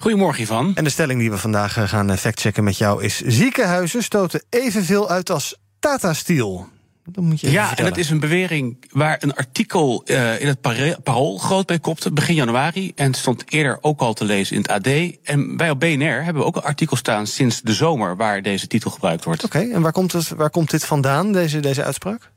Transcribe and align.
Goedemorgen, 0.00 0.42
Ivan. 0.42 0.72
En 0.74 0.84
de 0.84 0.90
stelling 0.90 1.20
die 1.20 1.30
we 1.30 1.38
vandaag 1.38 1.76
eh, 1.76 1.88
gaan 1.88 2.10
eh, 2.10 2.16
factchecken 2.16 2.64
met 2.64 2.78
jou 2.78 3.04
is... 3.04 3.20
ziekenhuizen 3.20 4.02
stoten 4.02 4.42
evenveel 4.50 5.08
uit 5.08 5.30
als 5.30 5.56
Tata 5.78 6.12
Steel. 6.12 6.68
Dat 7.04 7.24
moet 7.24 7.40
je 7.40 7.50
ja, 7.50 7.76
en 7.76 7.84
het 7.84 7.96
is 7.96 8.10
een 8.10 8.20
bewering 8.20 8.84
waar 8.90 9.16
een 9.20 9.34
artikel 9.34 10.02
uh, 10.04 10.40
in 10.40 10.46
het 10.46 10.60
Parool 11.02 11.38
groot 11.38 11.66
bij 11.66 11.78
kopte, 11.78 12.12
begin 12.12 12.34
januari. 12.34 12.92
En 12.94 13.06
het 13.06 13.16
stond 13.16 13.52
eerder 13.52 13.78
ook 13.80 14.00
al 14.00 14.12
te 14.12 14.24
lezen 14.24 14.56
in 14.56 14.62
het 14.62 14.70
AD. 14.70 14.86
En 15.22 15.56
wij 15.56 15.70
op 15.70 15.80
BNR 15.80 16.24
hebben 16.24 16.44
ook 16.44 16.56
een 16.56 16.62
artikel 16.62 16.96
staan 16.96 17.26
sinds 17.26 17.60
de 17.60 17.74
zomer 17.74 18.16
waar 18.16 18.42
deze 18.42 18.66
titel 18.66 18.90
gebruikt 18.90 19.24
wordt. 19.24 19.44
Oké, 19.44 19.58
en 19.58 19.80
waar 19.80 19.92
komt, 19.92 20.12
het, 20.12 20.28
waar 20.28 20.50
komt 20.50 20.70
dit 20.70 20.84
vandaan, 20.84 21.32
deze, 21.32 21.60
deze 21.60 21.84
uitspraak? 21.84 22.30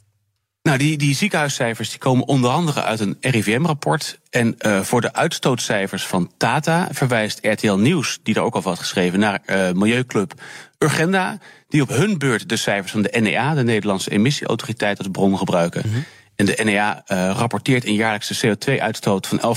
Nou, 0.64 0.78
die, 0.78 0.98
die 0.98 1.16
ziekenhuiscijfers 1.16 1.90
die 1.90 2.00
komen 2.00 2.28
onder 2.28 2.50
andere 2.50 2.84
uit 2.84 3.00
een 3.00 3.18
RIVM-rapport. 3.22 4.20
En 4.30 4.56
uh, 4.60 4.82
voor 4.82 5.02
de 5.02 5.14
uitstootcijfers 5.14 6.06
van 6.06 6.32
Tata 6.38 6.88
verwijst 6.92 7.40
RTL 7.42 7.74
Nieuws, 7.74 8.20
die 8.24 8.36
er 8.36 8.42
ook 8.42 8.56
al 8.56 8.62
wat 8.62 8.80
geschreven, 8.80 9.20
naar 9.20 9.42
uh, 9.46 9.72
Milieuclub 9.72 10.34
Urgenda, 10.78 11.38
die 11.68 11.82
op 11.82 11.90
hun 11.90 12.18
beurt 12.18 12.50
de 12.50 12.56
cijfers 12.56 12.92
van 12.92 13.02
de 13.02 13.20
NEA, 13.20 13.54
de 13.54 13.64
Nederlandse 13.64 14.12
Emissieautoriteit, 14.12 14.98
als 14.98 15.08
bron 15.12 15.38
gebruiken. 15.38 15.84
Mm 15.86 15.94
-hmm. 15.94 16.06
En 16.36 16.46
de 16.46 16.60
NEA 16.64 17.04
uh, 17.08 17.32
rapporteert 17.36 17.86
een 17.86 17.94
jaarlijkse 17.94 18.48
CO2-uitstoot 18.48 19.28
van 19.28 19.56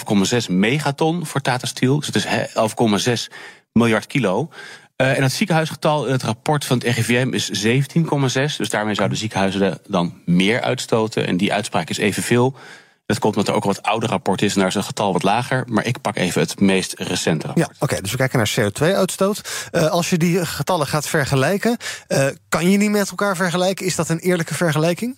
11,6 0.48 0.50
megaton 0.50 1.27
voor 1.27 1.41
Tata 1.41 1.67
Steel. 1.67 1.98
Dus 1.98 2.06
het 2.06 2.17
is 2.17 3.28
11,6 3.28 3.34
miljard 3.73 4.06
kilo. 4.06 4.48
Uh, 4.97 5.17
en 5.17 5.23
het 5.23 5.33
ziekenhuisgetal 5.33 6.06
in 6.06 6.12
het 6.12 6.23
rapport 6.23 6.64
van 6.64 6.78
het 6.78 6.97
RIVM 6.97 7.28
is 7.33 7.67
17,6. 7.67 8.56
Dus 8.56 8.70
daarmee 8.70 8.95
zouden 8.95 9.19
ziekenhuizen 9.19 9.78
dan 9.87 10.20
meer 10.25 10.61
uitstoten. 10.61 11.27
En 11.27 11.37
die 11.37 11.53
uitspraak 11.53 11.91
is 11.91 11.98
evenveel. 11.98 12.56
Dat 13.06 13.19
komt 13.19 13.37
omdat 13.37 13.48
er 13.48 13.55
ook 13.55 13.65
een 13.65 13.72
wat 13.75 13.83
ouder 13.83 14.09
rapport 14.09 14.42
is 14.42 14.53
en 14.53 14.59
daar 14.59 14.69
is 14.69 14.75
het 14.75 14.84
getal 14.84 15.12
wat 15.12 15.22
lager. 15.22 15.65
Maar 15.69 15.87
ik 15.87 16.00
pak 16.00 16.17
even 16.17 16.41
het 16.41 16.61
meest 16.61 16.95
recente 16.98 17.47
rapport. 17.47 17.69
Ja, 17.70 17.77
oké. 17.78 18.00
dus 18.00 18.11
we 18.11 18.17
kijken 18.17 18.39
naar 18.39 18.55
CO2-uitstoot. 18.61 19.69
Uh, 19.72 19.87
als 19.87 20.11
je 20.11 20.17
die 20.17 20.47
getallen 20.47 20.87
gaat 20.87 21.09
vergelijken, 21.09 21.77
uh, 22.09 22.27
kan 22.48 22.70
je 22.70 22.78
die 22.78 22.91
met 22.91 23.11
elkaar 23.11 23.37
vergelijken? 23.37 23.87
Is 23.87 23.95
dat 23.95 24.09
een 24.09 24.19
eerlijke 24.19 24.55
vergelijking? 24.55 25.17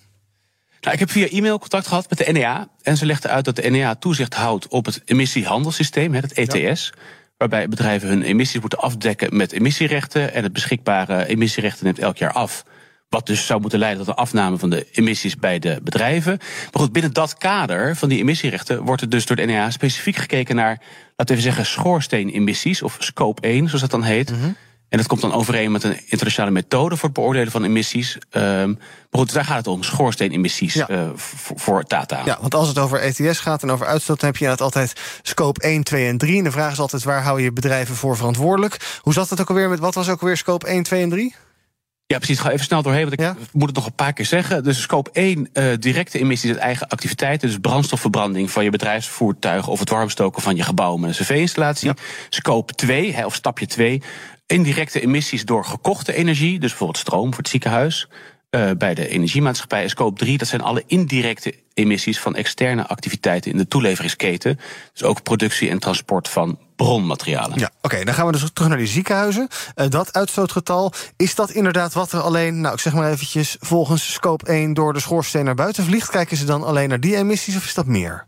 Nou, 0.81 0.93
ik 0.93 0.99
heb 0.99 1.11
via 1.11 1.27
e-mail 1.27 1.59
contact 1.59 1.87
gehad 1.87 2.09
met 2.09 2.17
de 2.17 2.31
NEA. 2.31 2.67
En 2.81 2.97
ze 2.97 3.05
legden 3.05 3.31
uit 3.31 3.45
dat 3.45 3.55
de 3.55 3.69
NEA 3.69 3.95
toezicht 3.95 4.33
houdt 4.33 4.67
op 4.67 4.85
het 4.85 5.01
emissiehandelssysteem, 5.05 6.13
het 6.13 6.33
ETS. 6.33 6.91
Ja 6.93 7.01
waarbij 7.37 7.67
bedrijven 7.67 8.09
hun 8.09 8.21
emissies 8.21 8.61
moeten 8.61 8.79
afdekken 8.79 9.37
met 9.37 9.51
emissierechten. 9.51 10.33
En 10.33 10.43
het 10.43 10.53
beschikbare 10.53 11.25
emissierechten 11.25 11.85
neemt 11.85 11.99
elk 11.99 12.17
jaar 12.17 12.31
af. 12.31 12.63
Wat 13.09 13.25
dus 13.25 13.45
zou 13.45 13.61
moeten 13.61 13.79
leiden 13.79 14.05
tot 14.05 14.07
een 14.07 14.21
afname 14.21 14.57
van 14.57 14.69
de 14.69 14.87
emissies 14.91 15.35
bij 15.35 15.59
de 15.59 15.79
bedrijven. 15.83 16.37
Maar 16.71 16.81
goed, 16.81 16.91
binnen 16.91 17.13
dat 17.13 17.37
kader 17.37 17.95
van 17.95 18.09
die 18.09 18.19
emissierechten 18.19 18.83
wordt 18.83 19.01
er 19.01 19.09
dus 19.09 19.25
door 19.25 19.35
de 19.35 19.45
NEA 19.45 19.71
specifiek 19.71 20.15
gekeken 20.15 20.55
naar, 20.55 20.81
laten 21.15 21.35
we 21.35 21.41
zeggen, 21.41 21.65
schoorsteenemissies, 21.65 22.81
of 22.81 22.97
scope 22.99 23.41
1, 23.41 23.65
zoals 23.65 23.81
dat 23.81 23.91
dan 23.91 24.03
heet. 24.03 24.31
Mm 24.31 24.55
en 24.89 24.97
dat 24.97 25.07
komt 25.07 25.21
dan 25.21 25.33
overeen 25.33 25.71
met 25.71 25.83
een 25.83 25.99
internationale 26.05 26.51
methode 26.51 26.95
voor 26.95 27.09
het 27.09 27.17
beoordelen 27.17 27.51
van 27.51 27.63
emissies. 27.63 28.17
Um, 28.31 28.77
maar 29.11 29.21
goed, 29.21 29.33
daar 29.33 29.45
gaat 29.45 29.57
het 29.57 29.67
om, 29.67 29.83
schoorsteenemissies 29.83 30.73
ja. 30.73 30.89
uh, 30.89 31.09
voor 31.55 31.83
Tata. 31.83 32.21
Ja, 32.25 32.37
want 32.41 32.55
als 32.55 32.67
het 32.67 32.77
over 32.77 32.99
ETS 32.99 33.39
gaat 33.39 33.63
en 33.63 33.71
over 33.71 33.85
uitstoot... 33.85 34.19
dan 34.19 34.29
heb 34.29 34.37
je 34.37 34.57
altijd 34.57 34.93
scope 35.21 35.61
1, 35.61 35.83
2 35.83 36.07
en 36.07 36.17
3. 36.17 36.37
En 36.37 36.43
de 36.43 36.51
vraag 36.51 36.71
is 36.71 36.79
altijd, 36.79 37.03
waar 37.03 37.23
hou 37.23 37.41
je 37.41 37.51
bedrijven 37.51 37.95
voor 37.95 38.17
verantwoordelijk? 38.17 38.99
Hoe 39.01 39.13
zat 39.13 39.29
het 39.29 39.41
ook 39.41 39.49
alweer 39.49 39.69
met, 39.69 39.79
wat 39.79 39.95
was 39.95 40.09
ook 40.09 40.21
alweer 40.21 40.37
scope 40.37 40.67
1, 40.67 40.83
2 40.83 41.01
en 41.01 41.09
3? 41.09 41.35
Ja, 42.05 42.17
precies. 42.17 42.39
Ga 42.39 42.51
even 42.51 42.65
snel 42.65 42.81
doorheen, 42.81 43.01
want 43.01 43.13
ik 43.13 43.19
ja? 43.19 43.35
moet 43.51 43.67
het 43.67 43.75
nog 43.75 43.85
een 43.85 43.95
paar 43.95 44.13
keer 44.13 44.25
zeggen. 44.25 44.63
Dus 44.63 44.81
scope 44.81 45.09
1, 45.13 45.49
uh, 45.53 45.73
directe 45.79 46.19
emissies 46.19 46.51
uit 46.51 46.59
eigen 46.59 46.87
activiteiten. 46.87 47.47
Dus 47.47 47.57
brandstofverbranding 47.57 48.51
van 48.51 48.63
je 48.63 48.69
bedrijfsvoertuig... 48.69 49.67
of 49.67 49.79
het 49.79 49.89
warmstoken 49.89 50.41
van 50.41 50.55
je 50.55 50.63
gebouw 50.63 50.97
met 50.97 51.09
een 51.09 51.25
cv-installatie. 51.25 51.87
Ja. 51.87 51.95
Scope 52.29 52.73
2, 52.73 53.13
hè, 53.13 53.25
of 53.25 53.35
stapje 53.35 53.65
2, 53.65 54.01
indirecte 54.47 55.01
emissies 55.01 55.45
door 55.45 55.65
gekochte 55.65 56.13
energie, 56.13 56.59
dus 56.59 56.69
bijvoorbeeld 56.69 56.99
stroom 56.99 57.29
voor 57.29 57.37
het 57.37 57.47
ziekenhuis. 57.47 58.07
Uh, 58.51 58.71
bij 58.77 58.93
de 58.93 59.07
energiemaatschappij 59.07 59.83
is 59.83 59.91
scope 59.91 60.19
3, 60.19 60.37
dat 60.37 60.47
zijn 60.47 60.61
alle 60.61 60.83
indirecte 60.85 61.53
emissies 61.73 62.19
van 62.19 62.35
externe 62.35 62.87
activiteiten 62.87 63.51
in 63.51 63.57
de 63.57 63.67
toeleveringsketen. 63.67 64.59
Dus 64.93 65.03
ook 65.03 65.23
productie 65.23 65.69
en 65.69 65.79
transport 65.79 66.27
van 66.27 66.59
bronmaterialen. 66.75 67.59
Ja, 67.59 67.71
oké, 67.81 68.03
dan 68.03 68.13
gaan 68.13 68.25
we 68.25 68.31
dus 68.31 68.49
terug 68.53 68.69
naar 68.69 68.77
die 68.77 68.87
ziekenhuizen. 68.87 69.47
Uh, 69.75 69.87
dat 69.89 70.13
uitstootgetal, 70.13 70.93
is 71.17 71.35
dat 71.35 71.51
inderdaad 71.51 71.93
wat 71.93 72.11
er 72.11 72.21
alleen, 72.21 72.61
nou 72.61 72.73
ik 72.73 72.79
zeg 72.79 72.93
maar 72.93 73.11
eventjes, 73.11 73.57
volgens 73.59 74.13
scope 74.13 74.45
1 74.45 74.73
door 74.73 74.93
de 74.93 74.99
schoorsteen 74.99 75.45
naar 75.45 75.55
buiten 75.55 75.83
vliegt? 75.83 76.09
Kijken 76.09 76.37
ze 76.37 76.45
dan 76.45 76.63
alleen 76.63 76.89
naar 76.89 76.99
die 76.99 77.15
emissies 77.15 77.55
of 77.55 77.65
is 77.65 77.73
dat 77.73 77.85
meer? 77.85 78.27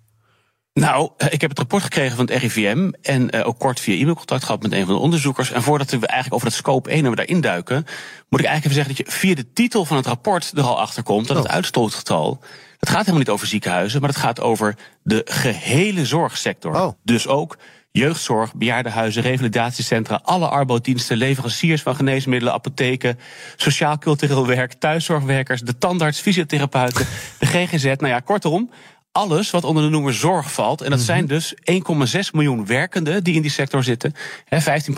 Nou, 0.80 1.10
eh, 1.18 1.28
ik 1.32 1.42
heb 1.42 1.50
het 1.50 1.60
rapport 1.60 1.84
gekregen 1.84 2.16
van 2.16 2.26
het 2.26 2.42
RIVM 2.42 2.92
en 3.02 3.36
uh, 3.36 3.48
ook 3.48 3.60
kort 3.60 3.80
via 3.80 4.00
e-mailcontact 4.00 4.44
gehad 4.44 4.62
met 4.62 4.72
een 4.72 4.86
van 4.86 4.96
de 4.96 5.02
onderzoekers. 5.02 5.52
En 5.52 5.62
voordat 5.62 5.90
we 5.90 6.08
eigenlijk 6.08 6.34
over 6.34 6.48
dat 6.48 6.58
scope 6.58 6.90
1 6.90 7.04
en 7.04 7.10
we 7.10 7.16
daarin 7.16 7.42
duiken, 7.42 7.86
moet 8.30 8.40
ik 8.40 8.46
eigenlijk 8.46 8.66
even 8.66 8.74
zeggen 8.74 8.96
dat 8.96 9.14
je 9.14 9.20
via 9.20 9.36
de 9.36 9.54
titel 9.54 9.86
van 9.86 9.98
het 9.98 10.06
rapport 10.06 10.52
er 10.56 10.64
al 10.64 10.80
achter 10.80 11.04
komt 11.04 11.28
dat 11.28 11.38
het 11.38 11.46
oh. 11.46 11.52
uitstootgetal. 11.52 12.40
Het 12.80 12.90
gaat 12.90 13.00
helemaal 13.00 13.20
niet 13.20 13.30
over 13.30 13.48
ziekenhuizen, 13.48 14.02
maar 14.02 14.10
het 14.10 14.20
gaat 14.20 14.42
over 14.42 14.76
de 15.04 15.22
gehele 15.26 16.06
zorgsector. 16.06 16.76
Oh. 16.76 16.94
Dus 17.04 17.28
ook 17.28 17.58
jeugdzorg, 17.92 18.56
bejaardenhuizen, 18.56 19.22
revalidatiecentra, 19.22 20.20
alle 20.24 20.48
arbodiensten, 20.48 21.18
leveranciers 21.18 21.82
van 21.82 21.96
geneesmiddelen, 21.96 22.54
apotheken, 22.54 23.20
sociaal-cultureel 23.56 24.48
werk, 24.48 24.74
thuiszorgwerkers, 24.74 25.62
de 25.62 25.78
tandarts, 25.78 26.20
fysiotherapeuten, 26.20 27.06
de 27.40 27.46
GGZ. 27.46 27.84
Nou 27.84 28.08
ja, 28.08 28.20
kortom, 28.20 28.70
alles 29.12 29.50
wat 29.50 29.64
onder 29.64 29.84
de 29.84 29.90
noemer 29.90 30.14
zorg 30.14 30.52
valt. 30.52 30.82
En 30.82 30.90
dat 30.90 31.00
zijn 31.00 31.24
mhm. 31.24 31.34
dus 31.34 31.54
1,6 31.72 32.20
miljoen 32.32 32.66
werkenden 32.66 33.24
die 33.24 33.36
in 33.36 33.42
die 33.42 33.52
sector 33.52 33.84
zitten. 33.84 34.14
15% 34.16 34.18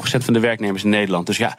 van 0.02 0.34
de 0.34 0.40
werknemers 0.40 0.84
in 0.84 0.90
Nederland. 0.90 1.26
Dus 1.26 1.38
ja, 1.38 1.58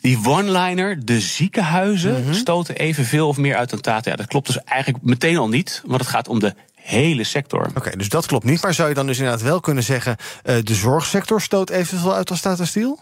die 0.00 0.18
one-liner, 0.24 1.04
de 1.04 1.20
ziekenhuizen, 1.20 2.24
mhm. 2.24 2.34
stoten 2.34 2.76
evenveel 2.76 3.28
of 3.28 3.36
meer 3.36 3.56
uit 3.56 3.70
dan 3.70 3.80
Tata. 3.80 4.10
Ja, 4.10 4.16
dat 4.16 4.26
klopt 4.26 4.46
dus 4.46 4.64
eigenlijk 4.64 5.04
meteen 5.04 5.36
al 5.36 5.48
niet, 5.48 5.82
want 5.86 6.00
het 6.00 6.10
gaat 6.10 6.28
om 6.28 6.38
de 6.38 6.54
hele 6.74 7.24
sector. 7.24 7.70
Oké, 7.74 7.96
dus 7.96 8.08
dat 8.08 8.26
klopt 8.26 8.44
niet. 8.44 8.62
Maar 8.62 8.74
zou 8.74 8.88
je 8.88 8.94
dan 8.94 9.06
dus 9.06 9.18
inderdaad 9.18 9.42
wel 9.42 9.60
kunnen 9.60 9.82
zeggen... 9.82 10.16
Uh, 10.44 10.56
de 10.62 10.74
zorgsector 10.74 11.40
stoot 11.40 11.70
evenveel 11.70 12.14
uit 12.14 12.30
als 12.30 12.40
Tata 12.40 12.64
Steel? 12.64 13.00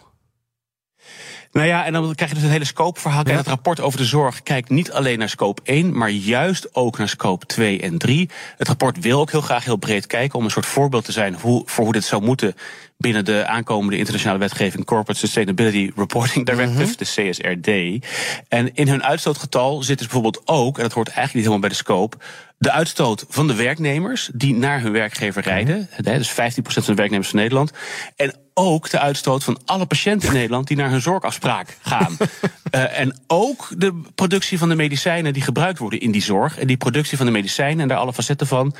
Nou 1.56 1.68
ja, 1.68 1.84
en 1.84 1.92
dan 1.92 2.14
krijg 2.14 2.30
je 2.30 2.36
dus 2.36 2.46
een 2.46 2.52
hele 2.52 2.64
scope-verhaal. 2.64 3.24
En 3.24 3.36
het 3.36 3.46
rapport 3.46 3.80
over 3.80 3.98
de 3.98 4.04
zorg 4.04 4.42
kijkt 4.42 4.70
niet 4.70 4.92
alleen 4.92 5.18
naar 5.18 5.28
scope 5.28 5.62
1, 5.64 5.98
maar 5.98 6.10
juist 6.10 6.74
ook 6.74 6.98
naar 6.98 7.08
scope 7.08 7.46
2 7.46 7.80
en 7.80 7.98
3. 7.98 8.30
Het 8.56 8.68
rapport 8.68 8.98
wil 8.98 9.20
ook 9.20 9.30
heel 9.30 9.40
graag 9.40 9.64
heel 9.64 9.76
breed 9.76 10.06
kijken 10.06 10.38
om 10.38 10.44
een 10.44 10.50
soort 10.50 10.66
voorbeeld 10.66 11.04
te 11.04 11.12
zijn 11.12 11.36
hoe, 11.40 11.62
voor 11.66 11.84
hoe 11.84 11.92
dit 11.92 12.04
zou 12.04 12.22
moeten 12.22 12.54
binnen 12.96 13.24
de 13.24 13.46
aankomende 13.46 13.96
internationale 13.96 14.38
wetgeving 14.38 14.84
Corporate 14.84 15.20
Sustainability 15.20 15.90
Reporting 15.96 16.46
Directive, 16.46 16.78
mm 16.78 16.86
-hmm. 16.86 16.96
de 16.96 17.30
CSRD. 17.30 18.06
En 18.48 18.74
in 18.74 18.88
hun 18.88 19.04
uitstootgetal 19.04 19.82
zit 19.82 19.98
dus 19.98 20.06
bijvoorbeeld 20.06 20.42
ook, 20.44 20.76
en 20.76 20.82
dat 20.82 20.92
hoort 20.92 21.08
eigenlijk 21.08 21.34
niet 21.34 21.44
helemaal 21.44 21.68
bij 21.68 21.68
de 21.68 21.84
scope, 21.84 22.16
de 22.58 22.70
uitstoot 22.70 23.24
van 23.28 23.46
de 23.46 23.54
werknemers 23.54 24.30
die 24.34 24.54
naar 24.54 24.80
hun 24.80 24.92
werkgever 24.92 25.40
mhm. 25.40 25.50
rijden. 25.50 25.88
Dus 26.02 26.30
15% 26.30 26.34
van 26.64 26.82
de 26.84 26.94
werknemers 26.94 27.28
van 27.28 27.38
Nederland. 27.38 27.72
En 28.16 28.34
ook 28.54 28.90
de 28.90 28.98
uitstoot 28.98 29.44
van 29.44 29.58
alle 29.64 29.86
patiënten 29.86 30.28
in 30.28 30.34
Nederland 30.34 30.66
die 30.66 30.76
naar 30.76 30.90
hun 30.90 31.00
zorgafspraak 31.00 31.78
gaan. 31.82 32.16
uh, 32.20 32.98
en 33.00 33.16
ook 33.26 33.68
de 33.76 34.00
productie 34.14 34.58
van 34.58 34.68
de 34.68 34.74
medicijnen 34.74 35.32
die 35.32 35.42
gebruikt 35.42 35.78
worden 35.78 36.00
in 36.00 36.10
die 36.10 36.22
zorg. 36.22 36.58
En 36.58 36.66
die 36.66 36.76
productie 36.76 37.16
van 37.16 37.26
de 37.26 37.32
medicijnen 37.32 37.80
en 37.80 37.88
daar 37.88 37.98
alle 37.98 38.12
facetten 38.12 38.46
van. 38.46 38.74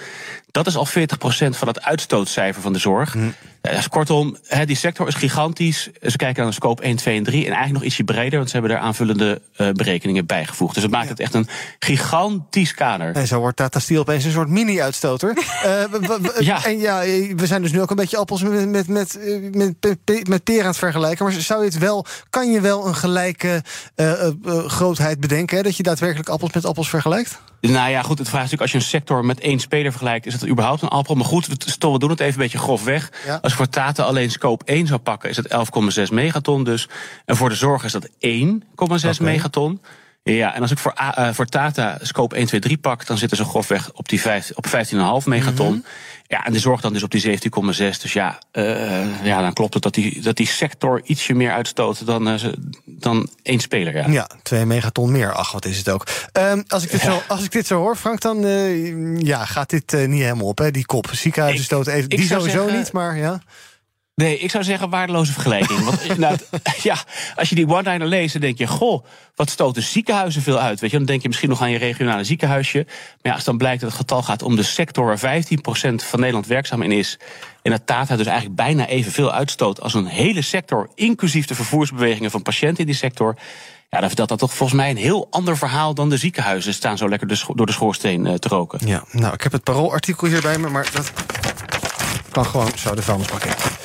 Dat 0.51 0.67
is 0.67 0.77
al 0.77 0.87
40% 0.87 0.91
van 1.49 1.69
het 1.69 1.83
uitstootcijfer 1.83 2.63
van 2.63 2.73
de 2.73 2.79
zorg. 2.79 3.15
Mm. 3.15 3.35
Dus 3.75 3.89
kortom, 3.89 4.37
die 4.65 4.77
sector 4.77 5.09
is 5.09 5.15
gigantisch. 5.15 5.91
Ze 6.03 6.17
kijken 6.17 6.43
naar 6.43 6.51
de 6.51 6.57
scope 6.57 6.83
1, 6.83 6.97
2 6.97 7.17
en 7.17 7.23
3. 7.23 7.41
En 7.41 7.47
eigenlijk 7.47 7.75
nog 7.75 7.83
ietsje 7.83 8.05
breder, 8.05 8.39
want 8.39 8.51
ze 8.51 8.57
hebben 8.57 8.77
er 8.77 8.83
aanvullende 8.83 9.41
uh, 9.57 9.71
berekeningen 9.71 10.27
bijgevoegd. 10.27 10.75
Dus 10.75 10.83
het 10.83 10.93
maakt 10.93 11.09
het 11.09 11.21
echt 11.21 11.35
een 11.35 11.49
gigantisch 11.79 12.75
kader. 12.75 13.15
En 13.15 13.27
zo 13.27 13.39
wordt 13.39 13.57
Tata 13.57 13.79
Steel 13.79 14.01
opeens 14.01 14.25
een 14.25 14.31
soort 14.31 14.49
mini-uitstoter. 14.49 15.37
uh, 15.67 16.39
ja. 16.39 16.65
En 16.65 16.79
ja, 16.79 17.01
we 17.37 17.47
zijn 17.47 17.63
dus 17.63 17.73
nu 17.73 17.81
ook 17.81 17.91
een 17.91 17.97
beetje 17.97 18.17
appels 18.17 18.43
met, 18.43 18.69
met, 18.69 18.89
met, 18.89 19.19
met, 19.53 20.29
met 20.29 20.45
peer 20.45 20.61
aan 20.61 20.67
het 20.67 20.79
vergelijken. 20.79 21.25
Maar 21.25 21.35
zou 21.35 21.61
je 21.61 21.69
het 21.69 21.79
wel, 21.79 22.07
kan 22.31 22.51
je 22.51 22.61
wel 22.61 22.87
een 22.87 22.95
gelijke 22.95 23.63
uh, 23.97 24.29
grootheid 24.67 25.21
bedenken? 25.21 25.57
Hè? 25.57 25.63
Dat 25.63 25.77
je 25.77 25.83
daadwerkelijk 25.83 26.29
appels 26.29 26.53
met 26.53 26.65
appels 26.65 26.89
vergelijkt? 26.89 27.39
Nou 27.71 27.91
ja, 27.91 28.03
goed, 28.03 28.19
het 28.19 28.29
vraag 28.29 28.45
is 28.45 28.51
natuurlijk 28.51 28.61
als 28.61 28.71
je 28.71 28.77
een 28.77 29.01
sector 29.01 29.25
met 29.25 29.41
één 29.41 29.61
speler 29.61 29.91
vergelijkt, 29.91 30.27
is 30.27 30.33
het 30.33 30.49
überhaupt 30.49 30.83
een 30.83 30.89
Alpro? 30.89 31.15
Maar 31.15 31.25
goed, 31.25 31.47
we, 31.47 31.99
doen 31.99 32.11
het 32.11 32.21
even 32.21 32.33
een 32.33 32.39
beetje 32.39 32.59
grof 32.59 32.85
weg. 32.85 33.11
Als 33.43 33.53
ik 33.53 33.59
voor 33.59 33.69
Tata 33.69 34.03
alleen 34.03 34.31
scope 34.31 34.65
1 34.65 34.87
zou 34.87 35.01
pakken, 35.01 35.31
is 35.31 35.37
dat 35.37 35.67
11,6 35.99 36.13
megaton 36.13 36.65
dus. 36.65 36.89
En 37.25 37.37
voor 37.37 37.49
de 37.49 37.55
zorg 37.55 37.85
is 37.85 37.93
dat 37.93 38.09
1,6 38.09 39.21
megaton. 39.21 39.81
Ja, 40.23 40.55
en 40.55 40.63
als 40.63 40.71
ik 40.71 40.79
voor, 40.79 40.95
uh, 41.01 41.29
voor 41.33 41.47
Tata 41.47 41.99
scope 42.03 42.37
1, 42.37 42.47
2, 42.47 42.61
3 42.61 42.77
pak, 42.77 43.07
dan 43.07 43.19
zitten 43.19 43.37
ze 43.37 43.45
grofweg 43.45 43.93
op, 43.93 44.09
die 44.09 44.21
5, 44.21 44.53
op 44.55 44.67
15,5 44.67 45.27
megaton. 45.27 45.67
Mm 45.67 45.73
-hmm. 45.73 45.85
Ja, 46.29 46.45
en 46.45 46.53
de 46.53 46.59
zorg 46.59 46.81
dan 46.81 46.93
dus 46.93 47.03
op 47.03 47.11
die 47.11 47.39
17,6. 47.39 48.01
Dus 48.03 48.13
ja, 48.13 48.39
uh, 48.53 49.25
ja, 49.25 49.41
dan 49.41 49.53
klopt 49.53 49.75
het 49.75 49.83
dat 49.83 49.95
die, 49.95 50.23
dat 50.23 50.37
die 50.37 50.47
sector 50.47 51.01
ietsje 51.05 51.35
meer 51.35 51.53
uitstoot 51.53 52.07
dan, 52.07 52.29
uh, 52.29 52.35
dan 52.99 53.29
één 53.43 53.61
speler. 53.61 53.95
Ja. 53.95 54.07
ja, 54.09 54.29
2 54.43 54.67
megaton 54.67 55.11
meer. 55.11 55.33
Ach, 55.33 55.53
wat 55.53 55.65
is 55.65 55.79
het 55.79 55.89
ook. 55.89 56.07
Um, 56.33 56.65
als, 56.69 56.83
ik 56.83 56.91
dit 56.91 57.01
ja. 57.01 57.11
zo, 57.13 57.23
als 57.29 57.45
ik 57.45 57.53
dit 57.53 57.67
zo 57.67 57.79
hoor, 57.79 57.97
Frank, 57.97 58.21
dan 58.21 58.45
uh, 58.45 59.19
ja, 59.21 59.45
gaat 59.45 59.71
dit 59.71 59.93
niet 59.93 60.23
helemaal 60.23 60.47
op. 60.47 60.59
Hè? 60.59 60.71
Die 60.71 60.87
kop. 60.87 61.09
Ziekenhuizen 61.13 61.65
stoten 61.65 61.93
even. 61.93 62.09
Die 62.09 62.27
sowieso 62.27 62.63
zeggen, 62.63 62.79
niet, 62.79 62.93
maar 62.93 63.17
ja. 63.17 63.41
Nee, 64.23 64.39
ik 64.39 64.51
zou 64.51 64.65
zeggen 64.65 64.91
waardeloze 64.91 65.33
vergelijking. 65.33 65.85
Want 65.85 66.19
nou, 66.19 66.37
ja, 66.83 66.97
als 67.35 67.49
je 67.49 67.55
die 67.55 67.69
one-liner 67.69 68.07
leest, 68.07 68.33
dan 68.33 68.41
denk 68.41 68.59
je... 68.59 68.67
goh, 68.67 69.05
wat 69.35 69.51
stoten 69.51 69.83
ziekenhuizen 69.83 70.43
veel 70.43 70.59
uit? 70.59 70.81
Weet 70.81 70.91
je? 70.91 70.97
Dan 70.97 71.07
denk 71.07 71.23
je 71.23 71.29
misschien 71.29 71.49
nog 71.49 71.61
aan 71.61 71.71
je 71.71 71.79
regionale 71.79 72.25
ziekenhuisje. 72.25 72.85
Maar 72.87 73.17
ja, 73.23 73.33
als 73.33 73.45
dan 73.45 73.59
blijkt 73.59 73.81
dat 73.81 73.91
het 73.91 73.99
getal 73.99 74.23
gaat 74.23 74.43
om 74.43 74.57
de 74.57 74.63
sector... 74.63 75.07
waar 75.07 75.43
15% 75.43 75.45
van 75.95 76.21
Nederland 76.21 76.47
werkzaam 76.47 76.83
in 76.83 76.93
is... 76.93 77.19
en 77.63 77.71
dat 77.71 77.87
Tata 77.87 78.17
dus 78.17 78.27
eigenlijk 78.27 78.57
bijna 78.57 78.87
evenveel 78.87 79.33
uitstoot... 79.33 79.81
als 79.81 79.95
een 79.95 80.07
hele 80.07 80.43
sector, 80.43 80.91
inclusief 80.95 81.47
de 81.47 81.55
vervoersbewegingen 81.55 82.31
van 82.31 82.43
patiënten 82.43 82.79
in 82.79 82.87
die 82.87 82.95
sector... 82.95 83.37
Ja, 83.91 83.99
dan 83.99 84.09
vertelt 84.09 84.29
dat 84.29 84.39
toch 84.39 84.55
volgens 84.55 84.79
mij 84.79 84.91
een 84.91 84.97
heel 84.97 85.27
ander 85.31 85.57
verhaal 85.57 85.95
dan 85.95 86.09
de 86.09 86.17
ziekenhuizen 86.17 86.75
staan 86.75 86.99
zo 86.99 87.09
lekker 87.09 87.29
door 87.55 87.67
de 87.67 87.73
schoorsteen 87.73 88.39
te 88.39 88.49
roken. 88.49 88.87
Ja, 88.87 89.05
nou, 89.11 89.35
ik 89.35 89.43
heb 89.43 89.53
het 89.53 89.63
paroolartikel 89.63 90.27
hier 90.27 90.43
bij 90.43 90.59
me, 90.59 90.69
maar 90.69 90.91
dat 90.93 91.13
kan 92.31 92.47
gewoon 92.47 92.71
zo 92.77 92.95
de 92.95 93.03
vuilnisbak 93.03 93.45
in. 93.45 93.76